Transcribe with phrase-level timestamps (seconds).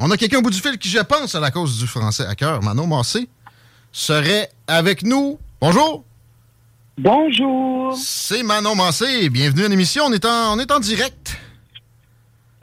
[0.00, 2.26] On a quelqu'un au bout du fil qui, je pense, à la cause du français
[2.26, 3.28] à cœur, Manon Massé,
[3.92, 5.38] serait avec nous.
[5.60, 6.04] Bonjour!
[6.98, 7.94] Bonjour!
[7.96, 9.28] C'est Manon Massé.
[9.30, 10.04] Bienvenue à l'émission.
[10.06, 11.38] On, est en- on est en direct.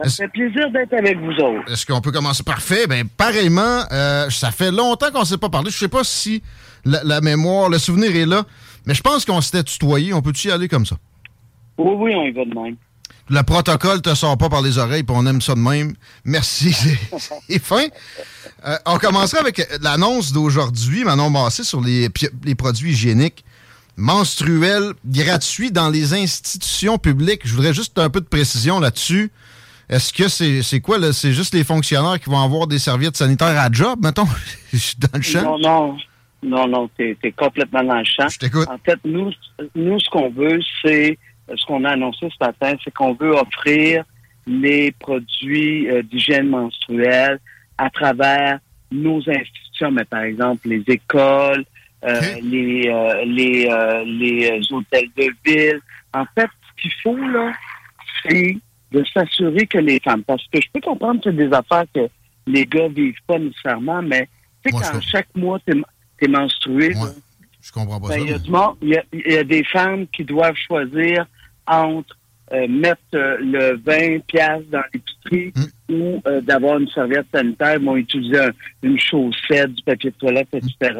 [0.04, 1.72] Ça fait plaisir d'être avec vous autres.
[1.72, 2.44] Est-ce qu'on peut commencer?
[2.44, 2.88] Parfait.
[2.88, 5.70] Ben, pareillement, euh, ça fait longtemps qu'on ne s'est pas parlé.
[5.70, 6.42] Je sais pas si
[6.86, 8.44] la, la mémoire, le souvenir est là,
[8.86, 10.14] mais je pense qu'on s'était tutoyé.
[10.14, 10.96] On peut-tu y aller comme ça?
[11.78, 12.76] Oui, oui, on y va de même.
[13.32, 15.94] Le protocole te sort pas par les oreilles, puis on aime ça de même.
[16.26, 16.74] Merci,
[17.48, 17.86] c'est fin.
[18.66, 22.10] Euh, on commencerait avec l'annonce d'aujourd'hui, Manon Massé, sur les,
[22.56, 23.46] produits hygiéniques
[23.96, 27.44] menstruels gratuits dans les institutions publiques.
[27.46, 29.32] Je voudrais juste un peu de précision là-dessus.
[29.88, 31.14] Est-ce que c'est c'est quoi, là?
[31.14, 34.28] C'est juste les fonctionnaires qui vont avoir des serviettes sanitaires à job, mettons?
[34.74, 35.58] Je suis dans le champ.
[35.58, 35.98] Non, non,
[36.44, 38.28] non, non, t'es es complètement dans le champ.
[38.28, 38.68] Je t'écoute.
[38.68, 39.32] En fait, nous,
[39.76, 41.18] nous ce qu'on veut, c'est
[41.56, 44.04] ce qu'on a annoncé ce matin, c'est qu'on veut offrir
[44.48, 47.40] les produits euh, d'hygiène menstruelle
[47.78, 48.60] à travers
[48.92, 51.64] nos institutions, mais par exemple les écoles,
[52.04, 55.80] euh, les euh, les euh, les euh, hôtels de ville.
[56.14, 57.52] En fait, ce qu'il faut là,
[58.24, 58.58] c'est
[58.92, 62.08] de s'assurer que les femmes, parce que je peux comprendre que c'est des affaires que
[62.48, 64.28] les gars vivent pas nécessairement, mais
[64.66, 65.74] tu sais je quand chaque mois t'es
[66.22, 67.10] es menstrué, Ouais.
[67.62, 68.74] Je comprends pas ben, ça.
[68.82, 71.26] mais- y a, il y a des femmes qui doivent choisir
[71.68, 72.18] entre
[72.54, 75.94] euh, mettre euh, le 20 pièces dans l'épicerie Mm.
[75.94, 78.52] ou euh, d'avoir une serviette sanitaire, vont utiliser un-
[78.84, 81.00] une chaussette, du papier de toilette, etc.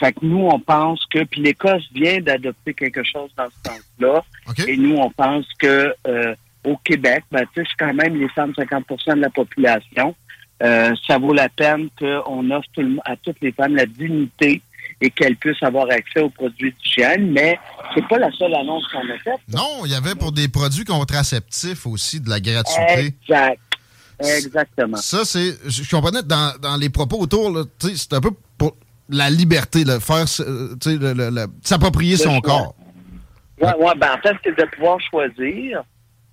[0.00, 4.24] Fait que nous, on pense que, puis l'Écosse vient d'adopter quelque chose dans ce sens-là,
[4.66, 8.28] et nous, on pense que euh, au Québec, ben, tu sais, c'est quand même les
[8.30, 10.16] femmes 50 de la population.
[10.62, 14.62] Euh, ça vaut la peine qu'on offre tout le- à toutes les femmes la dignité
[15.02, 17.58] et qu'elles puissent avoir accès aux produits d'hygiène, mais
[17.94, 19.40] c'est pas la seule annonce qu'on a faite.
[19.52, 23.14] Non, il y avait pour des produits contraceptifs aussi de la gratuité.
[23.28, 23.60] Exact.
[24.20, 24.96] Exactement.
[24.98, 25.56] Ça, c'est.
[25.68, 28.76] Je comprenais dans, dans les propos autour, c'est un peu pour
[29.08, 32.40] la liberté, faire, euh, tu sais, le- le- s'approprier son choix.
[32.42, 32.74] corps.
[33.60, 35.82] Ouais, ouais, ben, en fait, c'est de pouvoir choisir.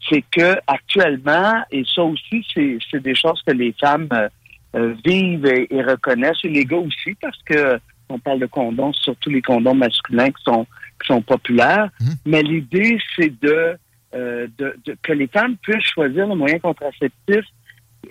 [0.07, 4.29] C'est que actuellement, et ça aussi, c'est c'est des choses que les femmes euh,
[4.75, 7.79] euh, vivent et, et reconnaissent, et les gars aussi, parce que
[8.09, 10.65] on parle de condoms, surtout les condoms masculins qui sont
[11.01, 11.89] qui sont populaires.
[12.01, 12.13] Mhm.
[12.25, 13.77] Mais l'idée, c'est de,
[14.13, 17.45] euh, de, de- que les femmes puissent choisir le moyen contraceptif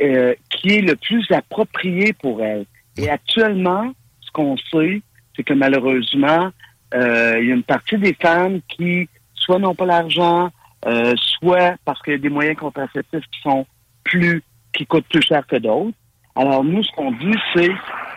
[0.01, 2.65] euh, qui est le plus approprié pour elles.
[2.97, 5.03] Et actuellement, ce qu'on sait,
[5.37, 6.51] c'est que malheureusement,
[6.95, 10.51] euh, il y a une partie des femmes qui soit n'ont pas l'argent,
[10.87, 13.67] euh, soit parce qu'il y a des moyens contraceptifs qui sont
[14.05, 14.43] plus,
[14.73, 15.97] qui coûtent plus cher que d'autres.
[16.37, 17.71] Alors nous, ce qu'on dit, c'est,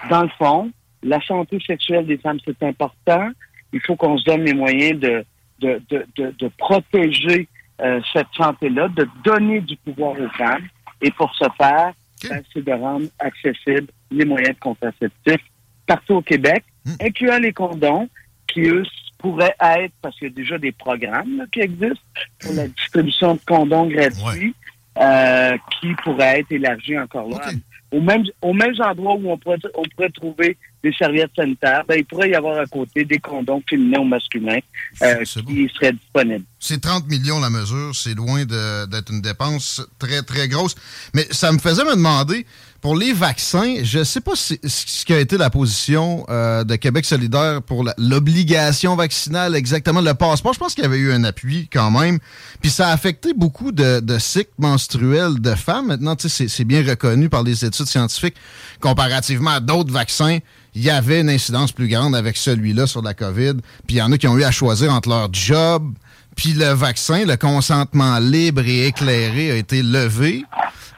[0.09, 0.71] dans le fond,
[1.03, 3.29] la santé sexuelle des femmes, c'est important.
[3.73, 5.25] Il faut qu'on se donne les moyens de,
[5.59, 7.47] de, de, de, de protéger
[7.81, 10.67] euh, cette santé-là, de donner du pouvoir aux femmes.
[11.01, 11.93] Et pour ce faire,
[12.29, 15.41] ben, c'est de rendre accessibles les moyens contraceptifs
[15.87, 16.91] partout au Québec, Mm.
[17.01, 18.09] incluant les condoms,
[18.47, 18.83] qui, eux,
[19.19, 22.01] pourraient être, parce qu'il y a déjà des programmes là, qui existent
[22.39, 24.55] pour la distribution de condoms gratuits,
[24.99, 27.51] euh, qui pourraient être élargis encore là.
[27.91, 31.95] Au même, au même endroit où on pourrait, on pourrait trouver des serviettes sanitaires, ben,
[31.97, 34.59] il pourrait y avoir à côté des condoms féminins ou masculins
[35.01, 36.45] euh, qui seraient disponibles.
[36.57, 40.75] C'est 30 millions la mesure, c'est loin d'être une dépense très, très grosse.
[41.13, 42.45] Mais ça me faisait me demander,
[42.81, 47.05] pour les vaccins, je sais pas ce qui a été la position euh, de Québec
[47.05, 50.53] solidaire pour l'obligation vaccinale, exactement, le passeport.
[50.53, 52.17] Je pense qu'il y avait eu un appui quand même.
[52.59, 55.87] Puis ça a affecté beaucoup de, de cycles menstruels de femmes.
[55.87, 58.35] Maintenant, c'est bien reconnu par les études scientifiques.
[58.79, 60.39] Comparativement à d'autres vaccins,
[60.73, 63.57] il y avait une incidence plus grande avec celui-là sur la COVID.
[63.85, 65.93] Puis il y en a qui ont eu à choisir entre leur job
[66.35, 70.43] puis le vaccin, le consentement libre et éclairé a été levé.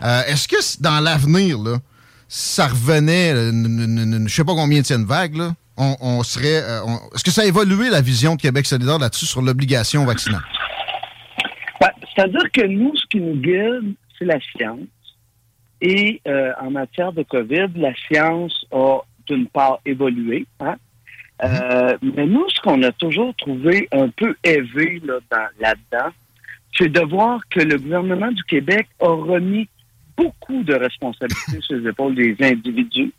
[0.01, 1.59] Euh, est-ce que dans l'avenir,
[2.27, 6.61] ça revenait, je sais pas combien tienne vague, là, on, serait.
[6.63, 6.81] Euh,
[7.15, 10.43] est-ce que ça a évolué la vision de Québec solidaire là-dessus sur l'obligation vaccinale?
[11.81, 14.87] Ben, c'est-à-dire que nous, ce qui nous guide, c'est la science.
[15.81, 20.45] Et euh, en matière de COVID, la science a d'une part évolué.
[20.59, 20.75] Hein?
[21.43, 25.01] Euh, mais nous, ce qu'on a toujours trouvé un peu élevé
[25.59, 26.11] là-dedans,
[26.77, 29.67] c'est de voir que le gouvernement du Québec a remis
[30.17, 33.11] beaucoup de responsabilités sur les épaules des individus,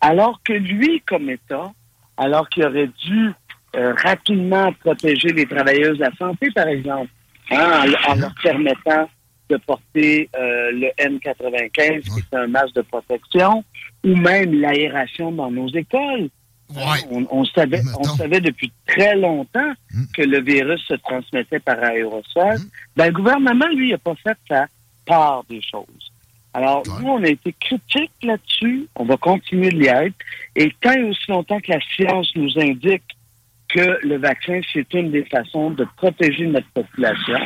[0.00, 1.72] alors que lui, comme État,
[2.16, 3.30] alors qu'il aurait dû
[3.74, 7.08] euh, rapidement protéger les travailleuses de la santé, par exemple,
[7.50, 9.08] hein, en, leur permettant
[9.48, 13.64] de porter euh, le N95, qui est un masque de protection,
[14.04, 16.28] ou même l'aération dans nos écoles.
[17.30, 20.04] On, savait, on savait depuis très longtemps hmm.
[20.16, 22.58] que le virus se transmettait par aérosol.
[22.58, 22.68] Hmm.
[22.96, 24.66] Ben, le gouvernement, lui, n'a pas fait sa
[25.04, 26.11] part des choses.
[26.54, 28.86] Alors, nous, on a été critiques là-dessus.
[28.96, 30.14] On va continuer de l'y être.
[30.54, 33.04] Et tant et aussi longtemps que la science nous indique
[33.74, 37.38] que le vaccin, c'est une des façons de protéger notre population,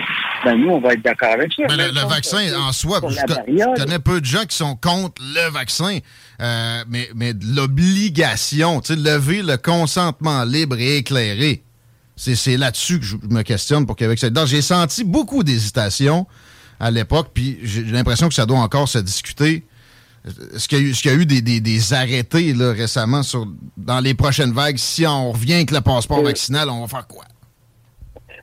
[0.44, 1.62] ben nous, on va être d'accord avec ça.
[1.68, 5.98] Mais le, vaccin en soi, je, connais peu de gens qui sont contre le vaccin,
[6.40, 11.62] euh, mais, mais l'obligation, tu sais, lever le consentement libre et éclairé,
[12.16, 14.18] c'est là-dessus que je me questionne pour Québec.
[14.46, 16.26] J'ai senti beaucoup d'hésitation
[16.80, 19.64] à l'époque, puis j'ai l'impression que ça doit encore se discuter.
[20.54, 23.46] Est-ce qu'il y, a eu des, arrêtés là, récemment sur
[23.76, 24.76] dans les prochaines vagues?
[24.76, 27.24] Si on revient avec le passeport euh, vaccinal, on va faire quoi?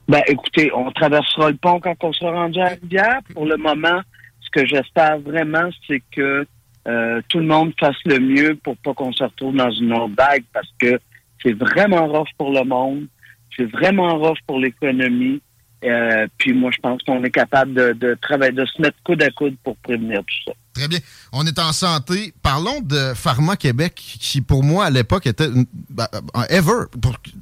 [0.08, 3.20] Ben, écoutez, on traversera le pont quand on sera rendu à Rivière.
[3.34, 4.02] Pour le moment,
[4.40, 6.46] ce que j'espère vraiment, c'est que
[6.88, 10.14] euh, tout le monde fasse le mieux pour pas qu'on se retrouve dans une autre
[10.18, 11.00] vague parce que
[11.42, 13.08] c'est vraiment rough pour le monde,
[13.56, 15.42] c'est vraiment rough pour l'économie.
[15.84, 19.30] Euh, puis moi, je pense qu'on est capable de, travailler, de se mettre coude à
[19.32, 20.52] coude pour prévenir tout ça.
[20.74, 21.00] Très bien.
[21.32, 22.34] On est en santé.
[22.42, 26.86] Parlons de Pharma Québec, qui pour moi à l'époque était une, ben, euh, ever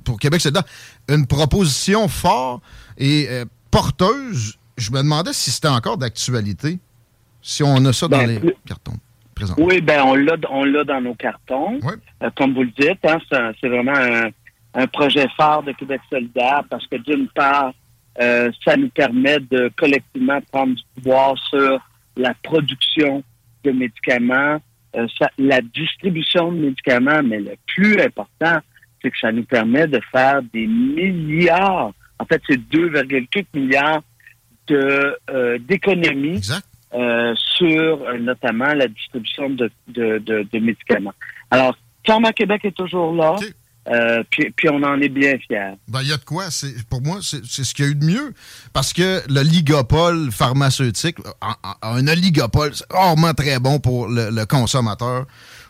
[0.04, 0.54] pour, Québec, c'est
[1.10, 2.64] une proposition forte
[2.98, 4.58] et euh, porteuse.
[4.78, 6.80] Je me demandais si c'était encore d'actualité,
[7.42, 8.98] si on a ça dans ben, les cartons.
[9.36, 9.56] Présents.
[9.58, 11.80] Oui, ben on l'a, on l'a dans nos cartons.
[12.36, 13.18] comme vous le dites, hein,
[13.62, 14.30] c'est, vraiment un,
[14.74, 17.74] un projet phare de Québec solidaire parce que d'une part,
[18.20, 21.80] euh, ça nous permet de collectivement prendre du pouvoir sur
[22.18, 23.24] la production
[23.64, 24.58] de médicaments,
[24.96, 28.60] euh, la distribution de médicaments, mais le plus important,
[29.02, 34.04] c'est que ça nous permet de faire des milliards, en fait, c'est 2,4 milliards
[34.68, 36.42] de euh, d'économies
[37.36, 41.14] sur notamment la distribution de, de, de, médicaments.
[41.50, 43.38] Alors, Pharma Québec est toujours là.
[43.90, 45.74] Euh, puis, on en est bien fiers.
[45.88, 46.46] Ben, il y a de quoi.
[46.90, 48.34] Pour moi, c'est ce qu'il y a eu de mieux.
[48.74, 51.18] Parce que le ligopole pharmaceutique,
[51.82, 55.26] un oligopole, c'est rarement très bon pour le, consommateur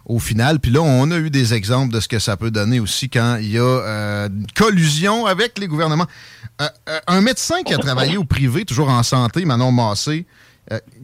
[0.05, 0.59] au final.
[0.59, 3.37] Puis là, on a eu des exemples de ce que ça peut donner aussi quand
[3.37, 6.07] il y a euh, une collusion avec les gouvernements.
[6.61, 6.67] Euh,
[7.07, 10.25] un médecin qui a travaillé au privé, toujours en santé, Manon Massé,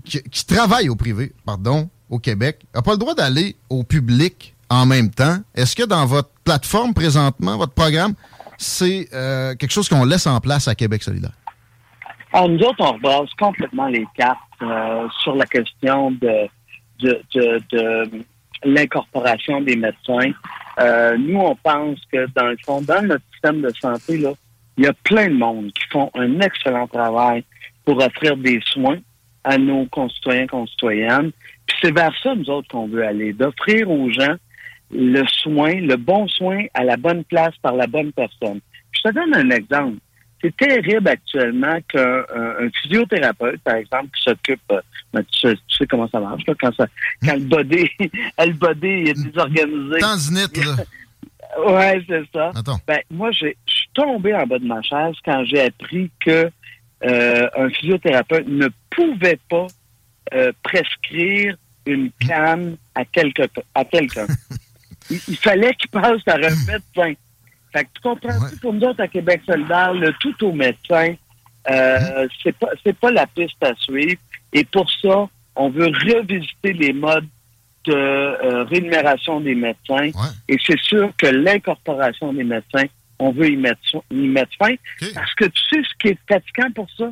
[0.04, 4.86] qui, travaille au privé, pardon, au Québec, n'a pas le droit d'aller au public en
[4.86, 5.38] même temps.
[5.56, 8.14] Est-ce que dans votre plateforme présentement, votre programme,
[8.58, 11.34] c'est euh, quelque chose qu'on laisse en place à Québec solidaire?
[12.34, 16.50] Alors, nous autres, on rebrasse complètement les cartes euh, sur la question de,
[17.00, 18.09] de,
[18.64, 20.31] l'incorporation des médecins.
[20.80, 24.31] Euh, nous, on pense que, dans le fond, dans notre système de santé, là,
[24.78, 27.44] il y a plein de monde qui font un excellent travail
[27.86, 28.97] pour offrir des soins
[29.44, 31.31] à nos concitoyens, concitoyennes.
[31.66, 34.36] Puis c'est vers ça, nous autres, qu'on veut aller, d'offrir aux gens
[34.91, 38.59] le soin, le bon soin à la bonne place par la bonne personne.
[38.91, 39.97] Je te donne un exemple.
[40.41, 42.23] C'est terrible actuellement qu'un
[42.81, 46.85] physiothérapeute, par exemple, qui s'occupe, euh, ben, tu, sais, comment ça marche, quand, ça,
[47.25, 49.99] quand le body, le body est désorganisé.
[49.99, 50.75] Tendinite, là.
[51.67, 52.51] ouais, c'est ça.
[52.85, 56.51] Ben, moi, je suis tombé en bas de ma chaise quand j'ai appris que
[57.03, 59.67] euh, un physiothérapeute ne pouvait pas
[60.33, 63.47] euh, prescrire une canne à quelqu'un.
[63.73, 64.27] À quelqu'un.
[65.09, 67.14] il, fallait qu'il passe par un médecin.
[67.73, 68.57] Fait que tu comprends ouais.
[68.61, 71.14] pour nous autres à Québec solidaire, le tout au médecin,
[71.69, 72.30] euh, mm-hmm.
[72.44, 74.19] c'est pas c'est pas la piste à suivre.
[74.54, 77.28] Et pour ça, on veut revisiter les modes
[77.87, 80.09] de euh, rémunération des médecins.
[80.47, 82.85] Et c'est sûr que l'incorporation des médecins,
[83.19, 84.76] on veut y mettre, y mettre fin.
[85.14, 87.09] Parce que tu sais ce qui est fatigant pour ça,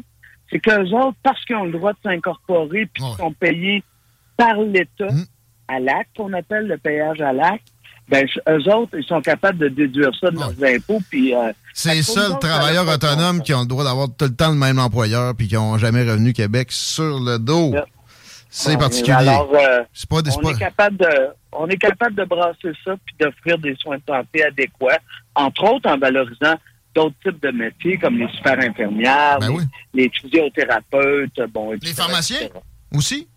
[0.50, 3.84] c'est qu'eux autres, parce qu'ils ont le droit de s'incorporer puis qu'ils sont payés
[4.38, 5.26] par l'État mm.
[5.70, 7.68] à l'acte, qu'on appelle le payage à l'acte,
[8.08, 11.02] ben, eux autres, ils sont capables de déduire ça de leurs impôts.
[11.10, 14.50] Puis, euh, c'est les seuls travailleurs autonomes qui ont le droit d'avoir tout le temps
[14.50, 17.74] le même employeur puis qui n'ont jamais Revenu Québec sur le dos.
[18.50, 19.12] C'est particulier.
[19.12, 23.58] Alors, euh, pas on, est capable de, on est capable de brasser ça puis d'offrir
[23.58, 25.00] des soins de santé adéquats,
[25.36, 26.56] entre autres en valorisant
[26.94, 29.58] d'autres types de métiers comme les super infirmières, ben
[29.94, 32.48] les, physiothérapeutes, bon, Les pharmaciens
[32.94, 33.28] aussi?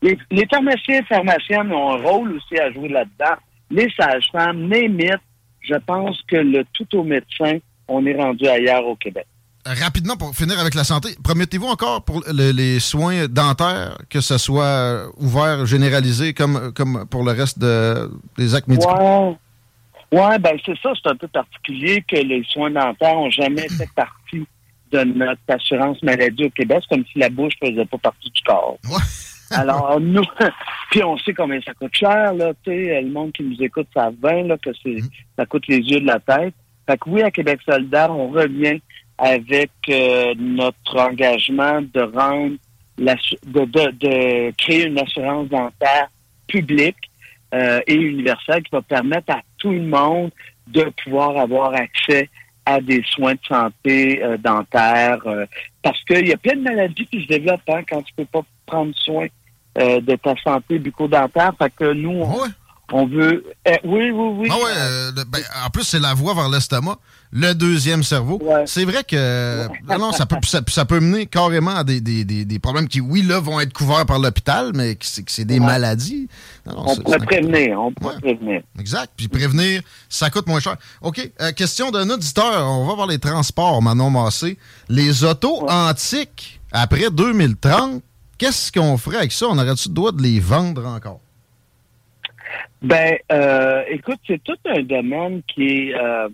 [0.00, 3.34] Les, les, pharmaciens et pharmaciennes ont un rôle aussi à jouer là-dedans.
[3.70, 5.20] Les sages-femmes, les mythes,
[5.60, 7.58] je pense que le tout au médecin,
[7.88, 9.26] on est rendu ailleurs au Québec.
[9.66, 15.10] Rapidement, pour finir avec la santé, promettez-vous encore pour les soins dentaires que ce soit
[15.18, 19.36] ouvert, généralisé, comme, comme pour le reste des actes médicaux?
[20.10, 23.90] Oui, ben c'est ça, c'est un peu particulier que les soins dentaires n'ont jamais fait
[23.94, 24.46] partie
[24.90, 26.78] de notre assurance maladie au Québec.
[26.82, 28.78] C'est comme si la bouche ne faisait pas partie du corps.
[29.50, 30.22] Alors, nous,
[30.90, 33.88] puis on sait combien ça coûte cher, là, tu sais, le monde qui nous écoute
[33.94, 35.10] ça 20, là, que c'est, mm-hmm.
[35.36, 36.54] ça coûte les yeux de la tête.
[36.86, 38.80] Fait que oui, à Québec solidaire, on revient
[39.18, 42.56] avec euh, notre engagement de rendre,
[42.96, 43.14] la,
[43.46, 46.08] de, de, de créer une assurance dentaire
[46.46, 47.10] publique
[47.54, 50.30] euh, et universelle qui va permettre à tout le monde
[50.66, 52.28] de pouvoir avoir accès
[52.66, 55.20] à des soins de santé euh, dentaires.
[55.26, 55.46] Euh,
[55.82, 58.42] parce qu'il y a plein de maladies qui se développent hein, quand tu peux pas
[58.68, 59.26] prendre soin
[59.76, 61.52] de ta santé bucco-dentaire.
[61.58, 62.24] Fait que nous,
[62.92, 63.44] on, veut...
[63.84, 64.48] oui, oui, oui.
[64.50, 66.98] Ah ben, en plus, c'est la voie vers l'estomac
[67.32, 68.40] le deuxième cerveau.
[68.66, 72.88] C'est vrai que non, ça, peut, ça, peut mener carrément à des, des, des, problèmes
[72.88, 76.28] qui, oui, là, vont être couverts par l'hôpital, mais c'est des maladies.
[76.66, 78.62] on pourrait prévenir, on pourrait prévenir.
[78.78, 79.12] Exact.
[79.16, 80.76] Puis prévenir, ça coûte moins cher.
[81.02, 81.30] OK.
[81.40, 82.66] Euh, question d'un auditeur.
[82.66, 84.58] On va voir les transports, Manon Massé.
[84.88, 88.02] Les autos antiques, après 2030,
[88.38, 89.46] qu'est-ce qu'on ferait avec ça?
[89.48, 91.20] On aurait-tu le droit de les vendre encore?
[92.80, 95.94] Ben, euh, écoute, c'est tout un domaine qui est...
[95.94, 96.28] Euh,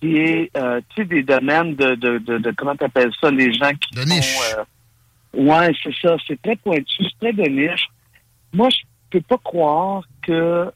[0.00, 3.52] qui est, euh, tu sais, des domaines de, de, de, de comment t'appelles ça, les
[3.52, 4.38] gens qui de niche.
[4.56, 7.86] Euh, ouais, c'est ça, c'est très pointu, c'est très de niche.
[8.54, 8.78] Moi, je
[9.10, 10.72] peux pas croire que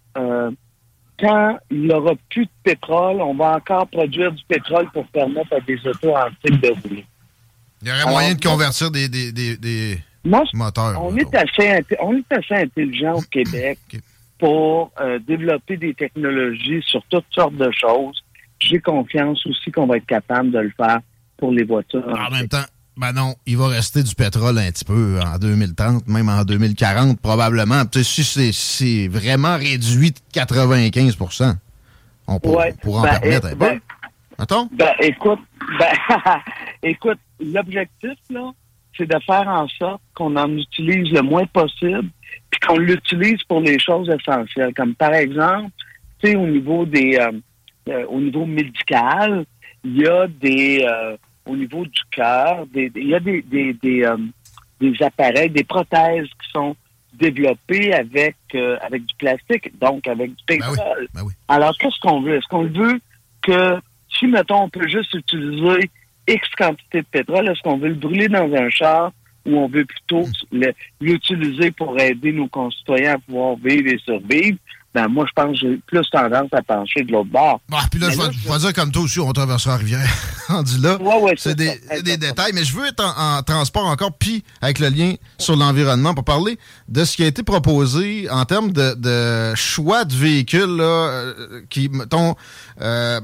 [1.19, 5.55] quand il n'y aura plus de pétrole, on va encore produire du pétrole pour permettre
[5.55, 7.07] à des autos antiques de rouler.
[7.81, 11.03] Il y aurait moyen de convertir des, des, des, des moteurs.
[11.03, 13.79] On est, assez, on est assez intelligent au Québec
[14.39, 18.25] pour euh, développer des technologies sur toutes sortes de choses
[18.61, 21.01] j'ai confiance aussi qu'on va être capable de le faire
[21.37, 22.07] pour les voitures.
[22.07, 22.65] En même temps,
[22.97, 27.21] ben non, il va rester du pétrole un petit peu en 2030, même en 2040
[27.21, 27.83] probablement.
[27.93, 31.57] Si c'est vraiment réduit de 95%
[32.27, 33.57] on pourra, en ben, permettre un peu.
[33.57, 33.81] Ben,
[34.39, 34.69] Attends?
[34.73, 35.41] Ben, écoute,
[36.83, 38.51] écoute, l'objectif, là,
[38.97, 42.09] c'est de faire en sorte qu'on en utilise le moins possible,
[42.51, 45.71] puis qu'on l'utilise pour les choses essentielles, comme par exemple,
[46.23, 47.19] tu sais, au niveau des...
[47.21, 47.33] Euh,
[47.89, 49.45] euh, au niveau médical,
[49.85, 54.05] il y a des euh, au niveau du cœur, il y a des des, des,
[54.05, 54.17] euh,
[54.81, 56.75] des, appareils, des prothèses qui sont
[57.13, 58.37] développées avec
[58.81, 61.09] avec du plastique, donc avec du ben pétrole.
[61.13, 62.37] Ben Alors qu'est-ce qu'on veut?
[62.37, 62.99] Est-ce qu'on veut
[63.43, 65.91] que si mettons on peut juste utiliser
[66.29, 69.13] X quantité de pétrole, est-ce qu'on veut le brûler dans un char
[69.47, 70.65] ou on veut plutôt hmm.
[71.01, 74.59] l'utiliser pour aider nos concitoyens à pouvoir vivre et survivre?
[74.95, 77.61] ben moi, je pense que j'ai plus tendance à pencher de l'autre bord.
[77.69, 80.09] Bah, puis là, je, vais, dire comme toi aussi, on traversera la rivière.
[80.63, 80.99] dit là,
[81.37, 82.53] c'est des, des, détails.
[82.55, 86.59] Mais je veux être en, transport encore, puis avec le lien sur l'environnement, pour parler
[86.89, 91.89] de ce qui a été proposé en termes de, choix de véhicules là, euh, qui,
[91.89, 92.37] mettons,
[92.81, 93.21] euh,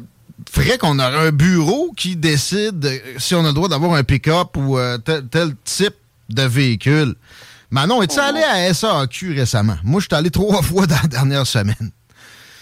[0.50, 4.56] ferait qu'on aurait un bureau qui décide si on a le droit d'avoir un pick-up
[4.56, 5.94] ou euh, tel, tel type
[6.28, 7.14] de véhicule.
[7.70, 9.76] Manon, es-tu allé à SAQ récemment?
[9.84, 11.92] Moi, je suis allé trois fois dans la dernière semaine.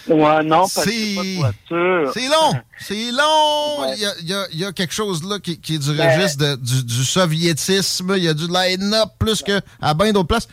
[0.06, 2.12] Ouais, non, parce que pas de voiture.
[2.14, 2.60] C'est long.
[2.78, 3.94] C'est long.
[3.94, 8.14] Il, y a, quelque chose là qui, est du ben, registre du, soviétisme.
[8.16, 10.48] Il y a du line-up plus qu'à bien d'autres places.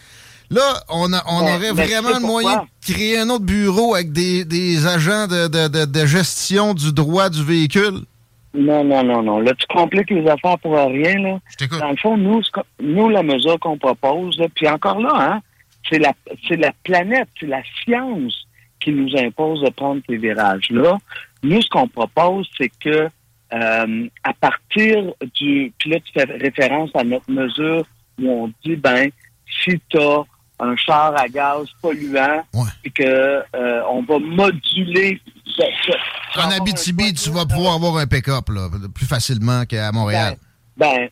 [0.49, 5.27] Là, on, on aurait vraiment le moyen de créer un autre bureau avec des, agents
[5.27, 8.01] de gestion du droit du véhicule.
[8.55, 9.39] Non, non, non, non.
[9.39, 11.39] Là, tu compliques les affaires pour rien, là.
[11.79, 12.41] Dans le fond, nous,
[12.81, 15.41] nous la mesure qu'on propose, puis encore là, hein,
[15.89, 16.13] c'est la,
[16.47, 18.47] c'est la planète, c'est la science
[18.79, 20.97] qui nous impose de prendre ces virages-là.
[21.43, 23.09] Nous, ce qu'on propose, c'est que
[23.53, 27.83] euh, à partir du, puis là, tu fais référence à notre mesure
[28.21, 29.09] où on dit, ben,
[29.63, 30.23] si tu as
[30.59, 32.43] un char à gaz polluant,
[32.83, 35.21] et que euh, on va moduler
[36.37, 38.45] en Abitibi, tu vas pouvoir avoir un pick-up
[38.93, 40.35] plus facilement qu'à Montréal.
[40.77, 41.07] Ben,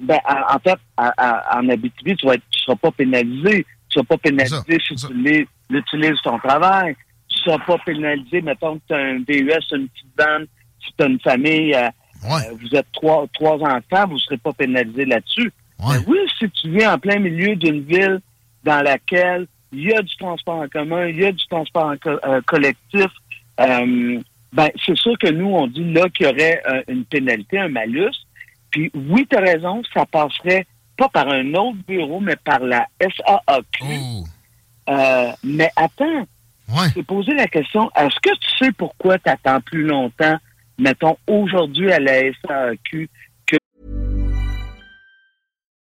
[0.00, 3.64] ben, ben en fait, en Abitibi, tu ne seras pas pénalisé.
[3.88, 6.96] Tu ne seras pas pénalisé si tu l'utilises ton travail.
[7.28, 8.42] Tu seras pas pénalisé.
[8.42, 10.46] Mettons que tu as un VUS, une petite vanne,
[10.84, 11.88] si tu as une famille, euh,
[12.24, 12.48] Ouais.
[12.50, 15.52] euh, vous êtes trois, trois enfants, vous ne serez pas pénalisé là-dessus.
[15.78, 15.98] Ouais.
[15.98, 18.20] Mais oui, si tu vis en plein milieu d'une ville
[18.66, 21.96] dans laquelle il y a du transport en commun, il y a du transport en
[21.96, 23.06] co- euh, collectif,
[23.60, 24.20] euh,
[24.52, 27.68] ben, c'est sûr que nous, on dit là qu'il y aurait euh, une pénalité, un
[27.68, 28.12] malus.
[28.70, 32.86] Puis oui, tu as raison, ça passerait pas par un autre bureau, mais par la
[33.00, 33.84] SAAQ.
[33.84, 34.24] Oh.
[34.90, 36.26] Euh, mais attends,
[36.68, 36.88] Ouais.
[36.88, 40.36] je t'ai posé la question, est-ce que tu sais pourquoi tu attends plus longtemps,
[40.78, 43.08] mettons, aujourd'hui à la SAAQ?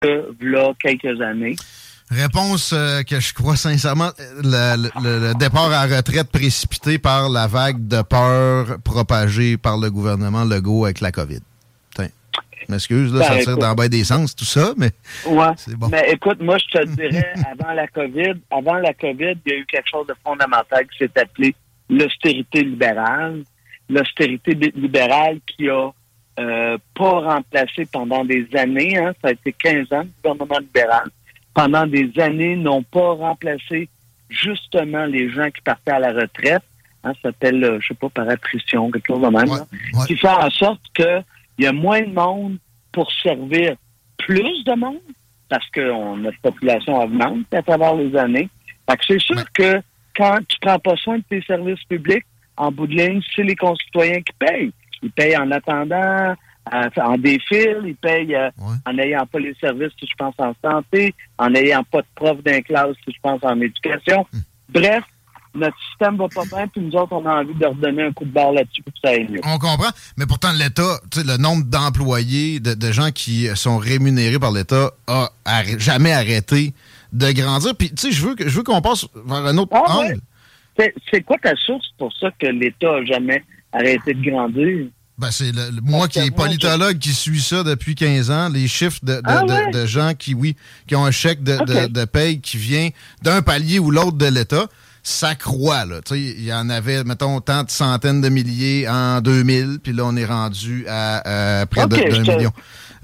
[0.00, 1.56] Que, là, quelques années.
[2.10, 4.10] Réponse euh, que je crois sincèrement,
[4.42, 9.90] le, le- le départ à retraite précipité par la vague de peur propagée par le
[9.90, 11.40] gouvernement Legault avec la COVID.
[12.68, 13.60] M'excuse, là, Ben, ça tire écoute.
[13.62, 14.90] dans bien des sens, tout ça, mais
[15.26, 15.46] Ouais.
[15.56, 15.88] C'est bon.
[15.88, 19.58] Mais écoute, moi, je te dirais, avant la COVID, avant la COVID, il y a
[19.58, 21.54] eu quelque chose de fondamental qui s'est appelé
[21.88, 23.42] l'austérité libérale.
[23.88, 25.88] L'austérité libérale qui a
[26.40, 31.04] euh, pas remplacé pendant des années, hein, ça a été 15 ans, le gouvernement libéral,
[31.54, 33.88] pendant des années, n'ont pas remplacé
[34.28, 36.62] justement les gens qui partaient à la retraite.
[37.02, 39.48] Hein, ça s'appelle, euh, je sais pas, par attrition, quelque chose de même.
[39.48, 39.66] Ouais, là
[40.00, 40.06] ouais.
[40.06, 41.24] qui fait en sorte qu'il
[41.58, 42.58] y a moins de monde
[42.92, 43.74] pour servir
[44.18, 44.98] plus de monde,
[45.48, 48.48] parce que on- notre population augmente à travers les années.
[48.88, 49.42] Fait que c'est sûr Ouais.
[49.54, 49.82] que
[50.16, 52.24] quand tu prends pas soin de tes services publics,
[52.56, 54.72] en bout de ligne, c'est les concitoyens qui payent.
[55.02, 56.34] Ils payent en attendant,
[56.74, 58.76] euh, en défil, ils payent euh, Ouais.
[58.86, 62.42] en n'ayant pas les services, si je pense en santé, en n'ayant pas de profs
[62.42, 64.26] d'un classe, si je pense en éducation.
[64.32, 64.38] Hmm.
[64.68, 65.04] Bref,
[65.54, 68.24] notre système va pas bien, puis nous autres, on a envie de redonner un coup
[68.24, 69.40] de barre là-dessus pour que ça aille mieux.
[69.42, 69.90] on comprend.
[70.16, 75.28] Mais pourtant, l'État, le nombre d'employés, de, de gens qui sont rémunérés par l'État a
[75.78, 76.72] jamais arrêté
[77.12, 77.74] de grandir.
[77.76, 80.12] Puis, tu sais, je veux que- je veux qu'on passe vers un autre Ah angle.
[80.12, 80.18] ouais?
[80.78, 84.86] C'est- C'est quoi ta source pour ça que l'État a jamais arrêté de grandir?
[85.18, 88.66] Ben, c'est le- le- moi qui est politologue qui suis ça depuis 15 ans, les
[88.68, 89.70] chiffres de, de- Ah de- ouais?
[89.70, 90.56] de gens qui, oui,
[90.86, 91.92] qui ont un chèque de, de- Ok.
[91.92, 92.88] de paye qui vient
[93.22, 94.66] d'un palier ou l'autre de l'État,
[95.02, 95.84] ça croît.
[95.84, 96.00] Là.
[96.00, 99.92] Tu sais, Il y en avait, mettons, tant de centaines de milliers en 2000, puis
[99.92, 102.52] là, on est rendu à euh, près de- Ok, d'un je te- million.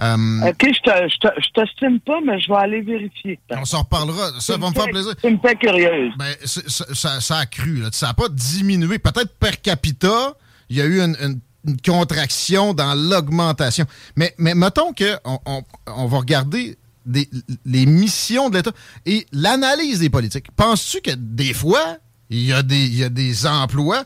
[0.02, 0.16] Euh,
[0.48, 3.38] OK, je te- je te- je t'estime pas, mais je vais aller vérifier.
[3.50, 4.30] On s'en reparlera.
[4.40, 5.14] Ça va me faire plaisir.
[5.22, 6.12] Tu me fais curieuse.
[6.18, 6.60] Ben, ça,
[6.94, 7.76] ça- ça a cru.
[7.76, 7.88] Là.
[7.92, 8.98] Ça n'a pas diminué.
[8.98, 10.34] Peut-être per capita,
[10.70, 11.40] il y a eu une,
[11.84, 13.86] contraction dans l'augmentation.
[14.14, 15.40] Mais, mettons qu'on
[15.86, 18.70] on, va regarder les missions de l'État
[19.04, 20.46] et l'analyse des politiques.
[20.54, 21.96] Penses-tu que des fois,
[22.30, 24.04] il y a des, emplois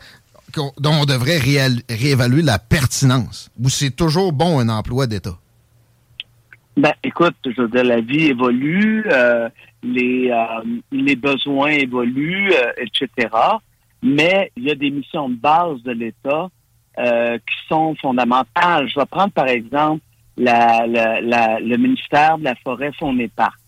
[0.56, 3.50] dont on devrait réévaluer la pertinence?
[3.62, 5.38] Ou c'est toujours bon un emploi d'État?
[6.76, 9.48] Ben, écoute, je veux dire, la vie évolue, euh,
[9.82, 13.28] les, euh, les besoins évoluent, euh, etc.
[14.02, 16.48] Mais il y a des missions de base de l'État
[16.98, 18.88] euh, qui sont fondamentales.
[18.88, 20.02] Je vais prendre, par exemple,
[20.36, 23.58] la, la- la- le ministère de la Forêt, Faune et Parc.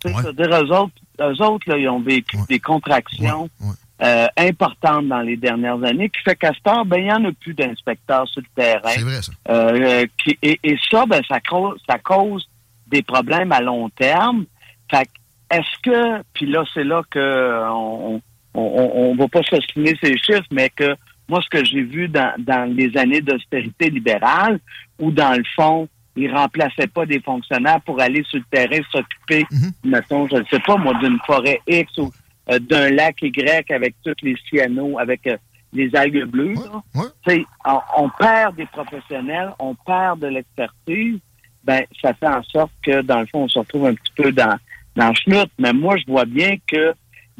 [0.00, 0.22] Tu sais, Ouais.
[0.22, 2.42] Je veux dire, eux autres, eux autres là, ils ont vécu Ouais.
[2.48, 6.98] des contractions Ouais, euh, importantes dans les dernières années, qui fait qu'à ce temps, ben,
[6.98, 8.90] il n'y en a plus d'inspecteurs sur le terrain.
[8.90, 9.32] C'est vrai, ça.
[9.48, 12.46] Euh, qui- et, et ça, ben, ça cause, ça cause
[12.88, 14.44] des problèmes à long terme.
[14.90, 18.20] Fait que, est-ce que, puis là, c'est là que on,
[18.54, 20.94] on, on, on va pas s'ostiner ces chiffres, mais que
[21.28, 24.58] moi, ce que j'ai vu dans, dans les années d'austérité libérale,
[24.98, 29.46] où dans le fond, ils remplaçaient pas des fonctionnaires pour aller sur le terrain s'occuper,
[29.50, 29.70] Mhm.
[29.84, 32.12] mettons, je ne sais pas, moi, d'une forêt X ou
[32.50, 35.36] euh, d'un lac Y avec tous les cyanos, avec euh,
[35.72, 36.54] les algues bleues.
[37.26, 41.18] Ouais, on, on perd des professionnels, on perd de l'expertise,
[41.64, 44.32] ben ça fait en sorte que, dans le fond, on se retrouve un petit peu
[44.32, 44.56] dans,
[44.96, 45.48] dans le schnout.
[45.58, 46.92] Mais moi, je vois bien que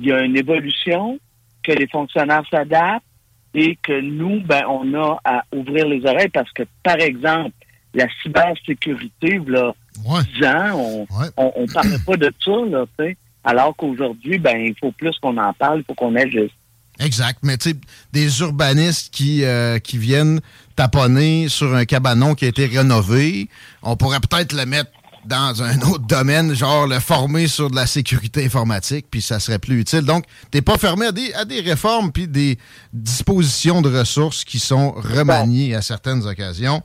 [0.03, 1.19] il y a une évolution,
[1.63, 3.05] que les fonctionnaires s'adaptent
[3.55, 7.53] et que nous, ben, on a à ouvrir les oreilles parce que, par exemple,
[7.95, 9.73] la cybersécurité, là,
[10.07, 10.23] Ouais.
[10.41, 11.29] 10 ans, on Ouais.
[11.37, 12.85] on, on parlait pas de ça, là.
[13.45, 16.51] Alors qu'aujourd'hui, ben, il faut plus qu'on en parle, il faut qu'on agisse.
[16.99, 17.39] Exact.
[17.43, 17.77] Mais tu sais,
[18.13, 20.41] des urbanistes qui, euh, qui viennent
[20.77, 23.49] taponner sur un cabanon qui a été rénové,
[23.83, 24.91] on pourrait peut-être le mettre
[25.27, 29.59] dans un autre domaine, genre le former sur de la sécurité informatique, puis ça serait
[29.59, 30.03] plus utile.
[30.03, 32.59] Donc, t'es pas fermé à des, à des réformes puis des
[32.93, 36.83] dispositions de ressources qui sont remaniées à certaines occasions.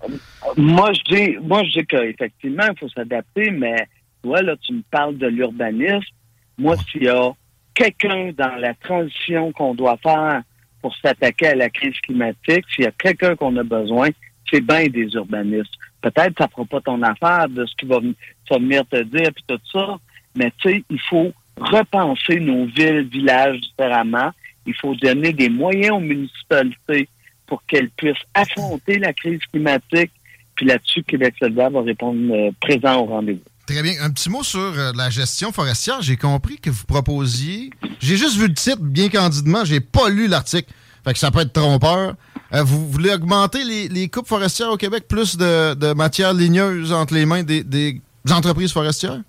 [0.56, 3.88] Moi, je dis, moi, je dis qu'effectivement, il faut s'adapter, mais
[4.23, 6.02] toi, là, tu me parles de l'urbanisme.
[6.58, 7.32] Moi, s'il y a
[7.73, 10.41] quelqu'un dans la transition qu'on doit faire
[10.82, 14.10] pour s'attaquer à la crise climatique, s'il y a quelqu'un qu'on a besoin,
[14.52, 15.73] c'est bien des urbanistes.
[16.02, 18.00] Peut-être ça fera pas ton affaire de ce qui va,
[18.50, 19.98] vas venir te dire puis tout ça,
[20.36, 24.32] mais tu sais, il faut repenser nos villes, villages différemment.
[24.66, 27.10] Il faut donner des moyens aux municipalités
[27.48, 30.12] pour qu'elles puissent affronter la crise climatique.
[30.56, 33.42] Puis là-dessus, Québec solidaire va répondre euh, présent au rendez-vous.
[33.66, 33.94] Très bien.
[34.02, 36.02] Un petit mot sur euh, la gestion forestière.
[36.02, 37.70] J'ai compris que vous proposiez.
[38.00, 39.66] J'ai juste vu le titre bien candidement.
[39.66, 40.72] J'ai pas lu l'article.
[41.04, 42.16] Fait que ça peut être trompeur.
[42.54, 46.94] Euh, vous voulez augmenter les, les coupes forestières au Québec, plus de, de matières ligneuses
[46.94, 49.22] entre les mains des, des entreprises forestières?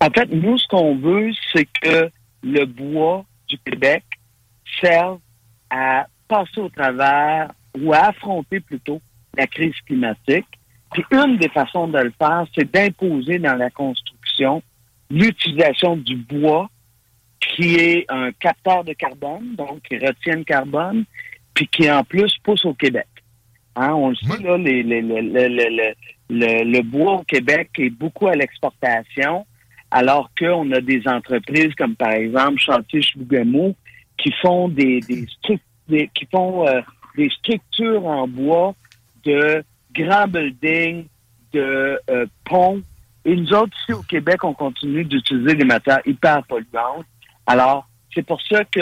[0.00, 2.10] En fait, nous, ce qu'on veut, c'est que
[2.42, 4.04] le bois du Québec
[4.80, 5.18] serve
[5.70, 9.00] à passer au travers ou à affronter plutôt
[9.36, 10.46] la crise climatique.
[10.92, 14.62] Puis une des façons de le faire, c'est d'imposer dans la construction
[15.10, 16.70] l'utilisation du bois
[17.40, 21.04] qui est un capteur de carbone, donc qui retient le carbone,
[21.54, 23.06] puis qui en plus pousse au Québec.
[23.76, 25.94] Hein, on le sait, là, les- les- le, le- le- le-
[26.30, 29.46] le- le bois au Québec est beaucoup à l'exportation,
[29.90, 33.74] alors qu'on a des entreprises comme par exemple Chantier Chibougamau
[34.16, 35.26] qui font des, des,
[35.88, 36.80] des- qui font euh,
[37.16, 38.74] des structures en bois
[39.24, 41.06] de grands buildings,
[41.52, 42.80] de euh, ponts.
[43.24, 47.06] Et nous autres, ici au Québec, on continue d'utiliser des matières hyper polluantes.
[47.46, 48.80] Alors, c'est pour ça que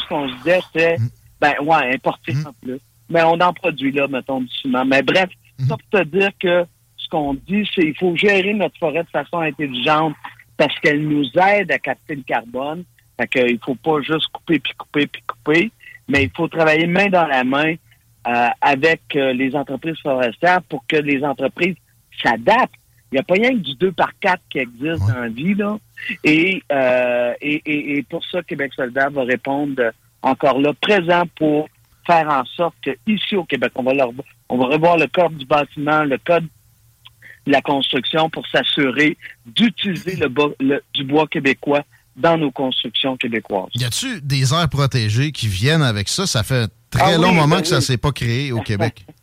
[0.00, 1.08] ce qu'on se disait, c'est, Mm.
[1.40, 2.46] Ben ouais, importer Mm.
[2.46, 2.80] en plus.
[3.10, 4.84] Mais on en produit là, mettons, du ciment.
[4.84, 5.64] Mais bref, Mm.
[5.68, 6.64] ça pour te dire que
[6.96, 10.14] ce qu'on dit, c'est qu'il faut gérer notre forêt de façon intelligente
[10.56, 12.84] parce qu'elle nous aide à capter le carbone.
[13.20, 15.70] Fait qu'il faut pas juste couper, puis couper, puis couper,
[16.08, 17.74] mais il faut travailler main dans la main
[18.26, 21.76] euh, avec euh, les entreprises forestières pour que les entreprises
[22.22, 22.74] s'adaptent.
[23.12, 25.12] Il n'y a pas rien que du 2 par 4 qui existe Ouais.
[25.14, 25.76] dans la vie, là.
[26.24, 29.80] Et, euh, et, et, et pour ça, Québec solidaire va répondre
[30.24, 31.68] encore là, présent pour
[32.06, 34.10] faire en sorte que ici au Québec, on va, leur,
[34.48, 36.44] on va revoir le code du bâtiment, le code
[37.46, 40.28] de la construction pour s'assurer d'utiliser le,
[40.60, 41.82] le- du bois québécois
[42.16, 43.70] dans nos constructions québécoises.
[43.74, 46.26] Y a-tu des aires protégées qui viennent avec ça?
[46.26, 47.82] Ça fait un très Ah long oui, moment ben que ça oui.
[47.82, 49.04] s'est pas créé au Québec.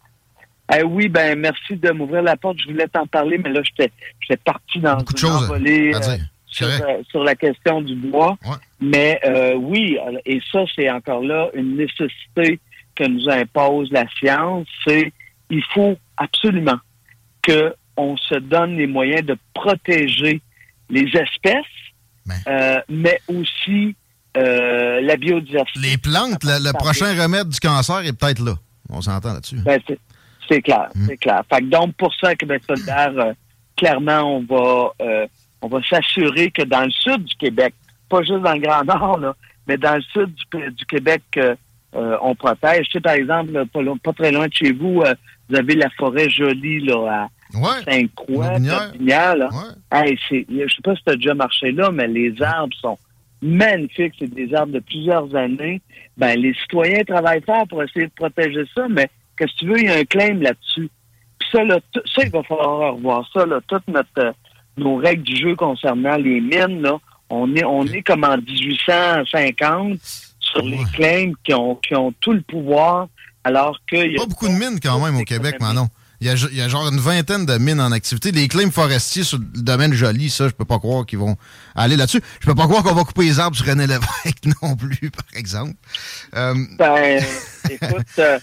[0.73, 2.55] Eh oui, ben merci de m'ouvrir la porte.
[2.63, 3.91] Je voulais t'en parler, mais là, j'étais
[4.37, 6.25] parti dans Beaucoup de une choses envolée, à euh, dire.
[6.51, 8.37] Sur, euh, sur la question du bois.
[8.45, 8.55] Ouais.
[8.79, 12.59] Mais euh, oui, et ça, c'est encore là une nécessité
[12.95, 15.11] que nous impose la science, c'est
[15.49, 16.77] il faut absolument
[17.41, 20.41] que on se donne les moyens de protéger
[20.89, 21.65] les espèces,
[22.25, 22.35] Ben.
[22.47, 23.95] euh, mais aussi
[24.37, 25.79] euh, la biodiversité.
[25.79, 28.53] Les plantes, le, le prochain remède du cancer est peut-être là.
[28.89, 29.57] On s'entend là-dessus.
[29.63, 31.05] Ben, c'est- clair, Mm.
[31.07, 31.41] c'est clair.
[31.49, 33.33] Fait que donc, pour ça, Québec solidaire, euh,
[33.77, 35.27] clairement, on va euh,
[35.61, 37.73] on va s'assurer que dans le sud du Québec,
[38.09, 39.35] pas juste dans le Grand Nord, là,
[39.67, 41.55] mais dans le sud du, du Québec, euh,
[41.95, 42.87] euh, on protège.
[42.87, 43.63] Tu sais, par exemple, là,
[44.03, 45.13] pas, très loin de chez vous, euh,
[45.49, 47.67] vous avez la forêt jolie là, Ouais.
[47.85, 48.85] à Sainte-Croix, Lotbinière.
[48.85, 49.49] Lotbinière, là.
[49.49, 50.07] Ouais.
[50.09, 52.97] Hey, c'est, je sais pas si tu as déjà marché là, mais les arbres sont
[53.41, 54.13] magnifiques.
[54.19, 55.81] C'est des arbres de plusieurs années.
[56.17, 59.79] Ben, les citoyens travaillent fort pour essayer de protéger ça, mais qu'est-ce que tu veux,
[59.79, 60.89] il y a un claim là-dessus.
[61.39, 64.31] Puis ça, là, ça, il va falloir revoir ça, là, toutes notre, euh,
[64.77, 66.97] nos règles du jeu concernant les mines, là.
[67.29, 69.99] On est, on est comme en 1850
[70.39, 73.07] sur les claims qui ont, qui ont tout le pouvoir,
[73.43, 73.95] alors que...
[73.95, 75.87] il y a Pas beaucoup de mines quand même au Québec, Manon.
[76.21, 78.31] Il y, a, il y a genre une vingtaine de mines en activité.
[78.31, 81.35] Les claims forestiers sur le domaine joli, ça, je peux pas croire qu'ils vont
[81.75, 82.21] aller là-dessus.
[82.39, 85.25] Je peux pas croire qu'on va couper les arbres sur René Lévesque non plus, par
[85.35, 85.73] exemple.
[86.35, 87.23] Euh, Ben,
[87.71, 88.37] écoute, euh,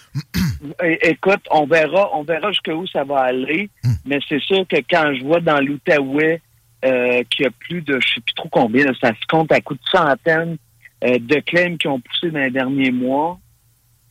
[1.03, 3.93] écoute, on verra, on verra jusqu'où ça va aller, Hmm.
[4.05, 6.43] mais c'est sûr que quand je vois dans l'Outaouais
[6.85, 9.53] euh, qu'il y a plus de, je sais plus trop combien, là, ça se compte
[9.53, 10.57] à coups de centaines
[11.05, 13.39] euh, de claims qui ont poussé dans les derniers mois,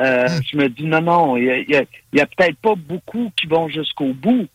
[0.01, 3.47] euh, je me dis non, non, il y a, a- a peut-être pas beaucoup qui
[3.47, 4.47] vont jusqu'au bout,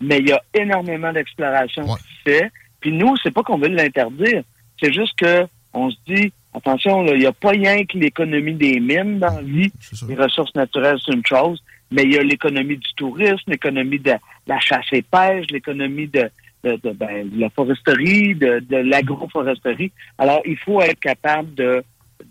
[0.00, 1.98] mais il y a énormément d'exploration Ouais.
[1.98, 2.50] qui se fait.
[2.80, 4.42] Puis nous, c'est pas qu'on veut l'interdire,
[4.80, 8.80] c'est juste que on se dit, attention, il n'y a pas rien que l'économie des
[8.80, 9.70] mines dans la vie.
[10.08, 14.12] Les ressources naturelles, c'est une chose, mais il y a l'économie du tourisme, l'économie de,
[14.46, 16.30] la chasse et pêche, l'économie de,
[16.64, 19.92] de, ben, la foresterie, de, de l'agroforesterie.
[20.16, 21.82] Alors, il faut être capable de,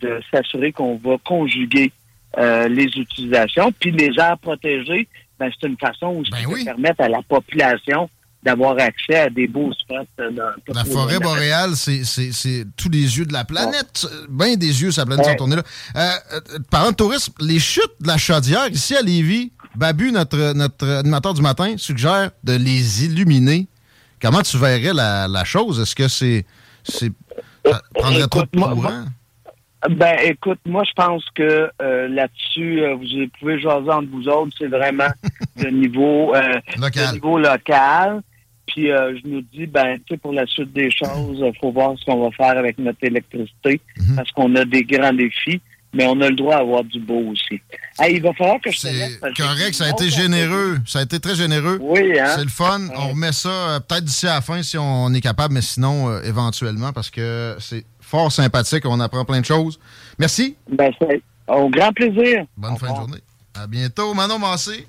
[0.02, 1.92] de s'assurer qu'on va conjuguer
[2.38, 3.72] euh, les utilisations.
[3.80, 5.08] Puis les aires protégées,
[5.40, 8.10] ben, c'est une façon aussi ben de permettre à la population
[8.44, 10.06] d'avoir accès à des beaux spots.
[10.20, 10.32] Euh,
[10.68, 14.06] la forêt boréale, c'est tous les yeux de la planète.
[14.30, 15.64] Bien des yeux, sa planète sont tournés là.
[15.96, 20.88] Euh, parlant de tourisme, les chutes de la chaudière, ici à Lévis, Babu, notre, notre
[20.88, 23.68] animateur du matin, suggère de les illuminer.
[24.22, 25.80] Comment tu verrais la, chose?
[25.80, 26.46] Est-ce que c'est...
[26.84, 27.12] c'est
[27.96, 29.06] prendrait trop de courant?
[29.90, 34.52] Ben, écoute, moi, je pense que euh, là-dessus, euh, vous pouvez jaser entre vous autres,
[34.58, 35.10] c'est vraiment
[35.62, 36.42] le niveau, euh,
[36.80, 37.14] local.
[37.14, 38.22] niveau local.
[38.68, 41.94] Puis je nous dis, ben, tu sais, pour la suite des choses, il faut voir
[42.00, 44.16] ce qu'on va faire avec notre électricité, mhm.
[44.16, 45.62] parce qu'on a des grands défis,
[45.94, 47.62] mais on a le droit d'avoir du beau aussi.
[48.10, 51.36] il va falloir que je C'est correct, ça a été généreux, ça a été très
[51.36, 51.78] généreux.
[51.80, 52.34] Oui, hein?
[52.36, 52.82] C'est le fun.
[52.98, 56.92] On remet ça peut-être d'ici à la fin si on est capable, mais sinon, éventuellement,
[56.92, 58.86] parce que c'est fort sympathique.
[58.86, 59.80] On apprend plein de choses.
[60.20, 60.56] Merci.
[60.70, 62.46] Ben, c'est au grand plaisir.
[62.58, 63.22] Bonne fin de journée.
[63.54, 64.14] À bientôt.
[64.14, 64.86] Manon Massé,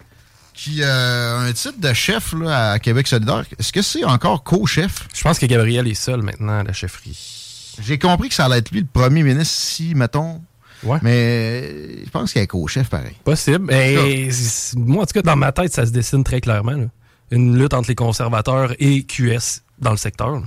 [0.54, 3.44] qui a un titre de chef là, à Québec solidaire.
[3.58, 5.08] Est-ce que c'est encore co-chef?
[5.14, 7.74] Je pense que Gabriel est seul maintenant à la chefferie.
[7.82, 10.40] J'ai compris que ça allait être lui le premier ministre si, mettons,
[10.82, 10.98] Ouais.
[11.02, 13.16] Mais je pense qu'il est co-chef pareil.
[13.24, 13.72] Possible.
[13.72, 14.28] Et
[14.76, 16.88] moi, en tout cas, dans ma tête, ça se dessine très clairement.
[17.30, 20.42] Une lutte entre les conservateurs et QS dans le secteur.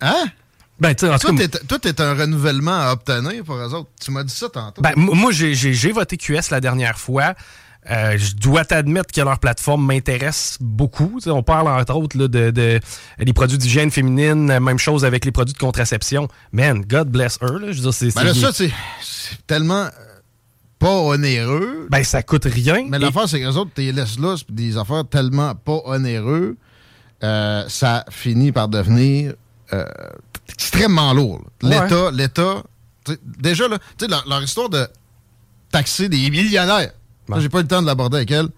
[0.00, 0.24] Hein?
[0.78, 1.34] Ben, en tout
[1.68, 3.88] toi, t'es un renouvellement à obtenir pour eux autres.
[4.00, 4.82] Tu m'as dit ça tantôt.
[4.82, 7.34] Ben, moi, j'ai voté QS la dernière fois.
[7.90, 11.20] Euh, je dois t'admettre que leur plateforme m'intéresse beaucoup.
[11.26, 12.80] on parle entre autres là, de, de,
[13.20, 16.26] des produits d'hygiène féminine, même chose avec les produits de contraception.
[16.50, 17.60] Man, God bless her.
[17.60, 17.70] Là.
[17.70, 18.72] Je veux dire, ben là, ça, c'est
[19.46, 19.90] tellement euh,
[20.80, 21.86] pas onéreux.
[21.88, 22.86] Ben, ça coûte rien.
[22.88, 26.56] Mais l'affaire, c'est que les autres, t'es laisses là, des affaires tellement pas onéreux,
[27.22, 29.34] euh, ça finit par devenir
[30.48, 31.42] extrêmement lourd.
[31.62, 32.62] L'État, l'État,
[33.22, 34.86] déjà, là, leur, leur histoire de
[35.70, 36.92] taxer des millionnaires,
[37.38, 38.48] j'ai pas eu le temps de l'aborder avec elle.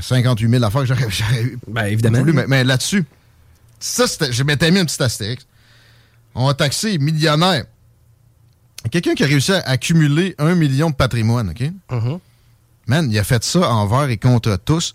[0.00, 1.58] 58 000 affaires que j'aurais eu.
[1.66, 2.24] Ben, évidemment.
[2.46, 3.04] mais, là-dessus,
[3.78, 5.46] ça, je m'étais mis un petit astérix.
[6.34, 7.64] On a taxé millionnaires.
[8.90, 11.70] Quelqu'un qui a réussi à accumuler un million de patrimoine, OK?
[11.90, 12.18] Mm-hmm.
[12.86, 14.94] Man, il a fait ça envers et contre tous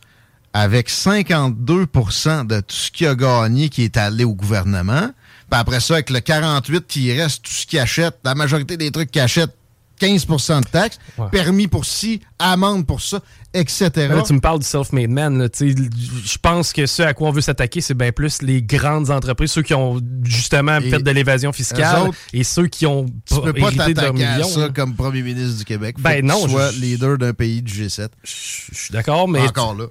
[0.58, 5.10] avec 52% de tout ce qu'il a gagné qui est allé au gouvernement.
[5.52, 8.90] Puis après ça, avec le 48 qui reste, tout ce qu'il achète, la majorité des
[8.90, 9.54] trucs qu'il achète,
[10.00, 11.00] 15% de taxes,
[11.32, 13.20] permis pour ci, amende pour ça,
[13.54, 13.92] etc.
[14.26, 15.50] tu me parles du self-made man.
[15.60, 19.52] Je pense que ce à quoi on veut s'attaquer, c'est bien plus les grandes entreprises,
[19.52, 23.72] ceux qui ont justement fait de l'évasion fiscale et ceux qui ont tu peux pas
[23.72, 25.96] t'attaquer à ça comme premier ministre du Québec.
[26.00, 26.48] Ben non.
[26.48, 28.10] Soit leader d'un pays du G7.
[28.24, 28.32] Je
[28.78, 29.42] suis d'accord, mais...
[29.42, 29.86] Encore là.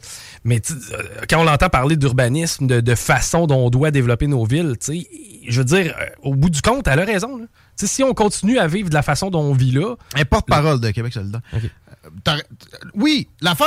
[0.45, 4.75] Mais euh, quand on entend parler d'urbanisme, de, façon dont on doit développer nos villes,
[5.49, 7.41] je veux dire, euh, au bout du compte, elle a raison.
[7.77, 9.97] Si on continue à vivre de la façon dont on vit là...
[10.15, 11.41] Un porte-parole de Québec solidaire.
[11.55, 12.39] Euh,
[12.95, 13.67] oui, l'affaire,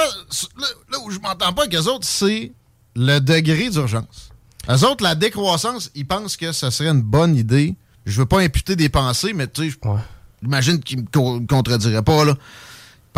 [0.59, 2.51] là, où je m'entends pas avec eux autres, c'est
[2.95, 4.29] le degré d'urgence.
[4.69, 7.75] Eux autres, la décroissance, ils pensent que ce serait une bonne idée.
[8.05, 9.77] Je veux pas imputer des pensées, mais tu sais,
[10.41, 12.35] j'imagine qu'ils me contrediraient pas, là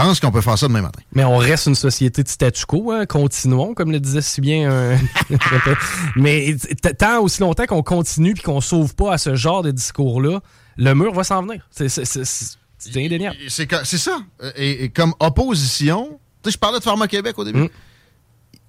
[0.04, 1.02] pense qu'on peut faire ça demain matin.
[1.14, 3.06] Mais on reste une société de statu quo, hein?
[3.06, 4.72] continuons, comme le disait si bien.
[4.72, 4.98] Euh,
[6.16, 6.56] mais
[6.98, 10.40] tant aussi longtemps qu'on continue et qu'on sauve pas à ce genre de discours-là,
[10.80, 11.68] le mur va s'en venir.
[11.72, 13.36] C'est indéniable.
[13.50, 14.20] C'est ça.
[14.56, 17.64] Et, comme opposition, je parlais de Pharma Québec au début.
[17.64, 17.70] Mm.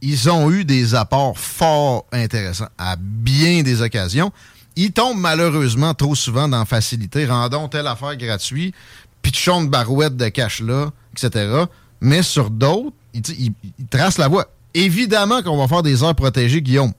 [0.02, 4.32] Ils ont eu des apports fort intéressants à bien des occasions.
[4.76, 7.26] Ils tombent malheureusement trop souvent dans facilité.
[7.26, 8.74] Rendons telle affaire gratuite,
[9.22, 11.64] pitchons de barouette de cash là etc.
[12.00, 13.52] Mais sur d'autres, il,
[13.90, 14.46] trace la voie.
[14.74, 16.92] Évidemment qu'on va faire des heures protégées, Guillaume.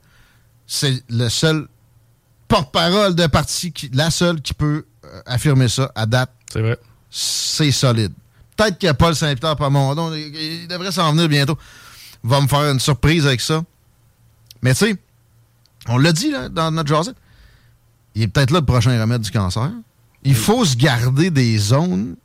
[0.68, 1.68] C'est le seul
[2.52, 6.32] porte-parole de parti, qui, la seule qui peut euh, affirmer ça à date.
[6.52, 6.78] C'est vrai.
[7.10, 8.14] C'est solide.
[8.58, 10.14] Peut-être qu'il n'y a pas le Saint-Pierre Pamondon.
[10.14, 11.58] Il, il devrait s'en venir bientôt.
[12.24, 13.64] Va me faire une surprise avec ça.
[14.62, 14.96] Mais tu sais,
[15.88, 17.12] on l'a dit là, dans notre journée.
[18.16, 19.72] Il est peut-être là le prochain remède du cancer.
[20.24, 22.16] Il faut se garder des zones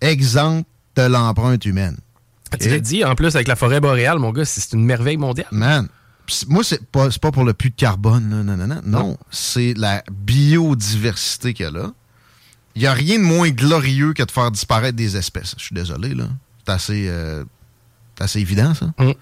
[0.00, 1.98] exemptes de l'empreinte humaine.
[2.60, 5.48] Tu l'as dit, en plus, avec la forêt boréale, mon gars, c'est une merveille mondiale.
[5.50, 5.88] Man,
[6.48, 8.80] moi, c'est pas, pas pour le puits de carbone, non, non, non.
[8.84, 11.92] Non, c'est la biodiversité qu'il y a là.
[12.74, 15.54] Il n'y a rien de moins glorieux que de faire disparaître des espèces.
[15.58, 16.28] Je suis désolé, là.
[16.64, 17.44] C'est assez, euh,
[18.18, 18.86] assez évident, ça.
[18.98, 19.12] Mm.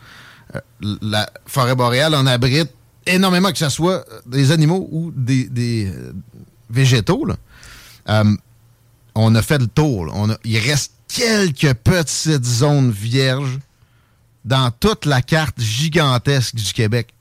[0.55, 0.61] Euh,
[1.03, 2.71] la forêt boréale en abrite
[3.07, 6.13] énormément, que ce soit des animaux ou des, des euh,
[6.69, 7.37] végétaux, là
[9.15, 10.11] on a fait le tour.
[10.15, 13.59] On il reste quelques petites zones vierges
[14.45, 17.13] dans toute la carte gigantesque du Québec.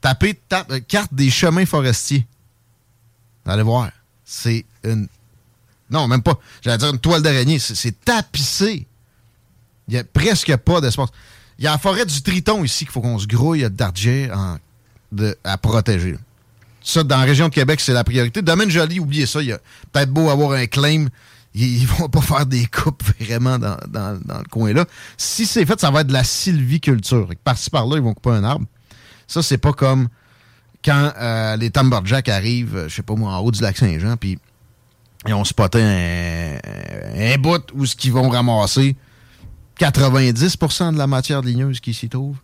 [0.00, 2.26] Tapez euh, carte des chemins forestiers.
[3.46, 3.90] Allez voir.
[4.24, 5.08] C'est une.
[5.90, 6.38] Non, même pas.
[6.62, 7.58] J'allais dire une toile d'araignée.
[7.58, 8.86] C'est tapissé.
[9.88, 11.10] Il n'y a presque pas d'espace.
[11.58, 14.58] Il y a la forêt du Triton ici qu'il faut qu'on se grouille d'argent
[15.44, 16.16] à protéger.
[16.82, 18.42] Ça, dans la région de Québec, c'est la priorité.
[18.42, 19.40] Domaine Joli, oubliez ça.
[19.40, 19.58] Il y a
[19.92, 21.06] peut-être beau avoir un claim.
[21.54, 24.86] Ils, vont pas faire des coupes vraiment dans, le coin-là.
[25.16, 27.28] Si c'est fait, ça va être de la sylviculture.
[27.44, 28.66] Par-ci, par-là, ils vont couper un arbre.
[29.28, 30.08] Ça, c'est pas comme
[30.84, 34.16] quand euh, les Timberjacks arrivent, euh, je sais pas moi, en haut du lac Saint-Jean,
[34.16, 34.38] puis
[35.26, 36.58] ils ont spoté un,
[37.16, 38.96] un bout où ce qu'ils vont ramasser
[39.78, 42.36] 90% de la matière ligneuse qui s'y trouve.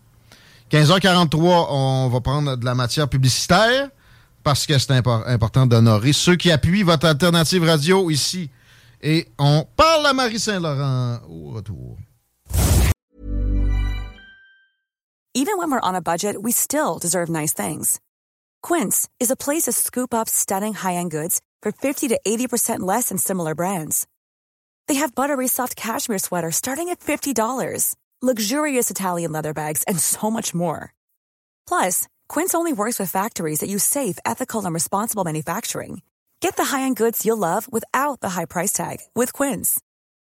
[0.71, 3.89] 15h43, on va prendre de la matière publicitaire
[4.43, 8.51] parce que c'est important d'honorer ceux qui appuient votre alternative radio ici.
[9.03, 11.97] Et on parle à Marie Saint-Laurent au retour.
[15.33, 18.01] Even when we're on a budget, we still deserve nice things.
[18.63, 23.09] Quince is a place to scoop up stunning high-end goods for 50 to 80% less
[23.09, 24.07] than similar brands.
[24.89, 30.31] They have buttery soft cashmere sweaters starting at $50, luxurious Italian leather bags, and so
[30.31, 30.93] much more.
[31.67, 36.03] Plus, Quince only works with factories that use safe, ethical, and responsible manufacturing.
[36.41, 39.81] Get the high-end goods you'll love without the high price tag with Quince.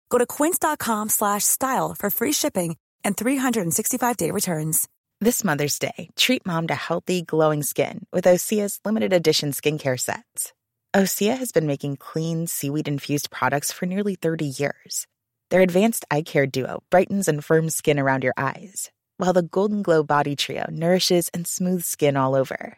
[0.09, 4.87] Go to quince.com/style for free shipping and 365-day returns.
[5.21, 10.53] This Mother's Day, treat mom to healthy, glowing skin with Osea's limited edition skincare sets.
[10.93, 15.07] Osea has been making clean, seaweed-infused products for nearly 30 years.
[15.49, 19.83] Their advanced eye care duo brightens and firms skin around your eyes, while the Golden
[19.83, 22.77] Glow Body Trio nourishes and smooths skin all over.